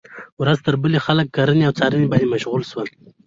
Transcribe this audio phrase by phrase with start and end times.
[0.41, 2.87] ورځ تر بلې خلک کرنې او څارنې باندې مشغول شول.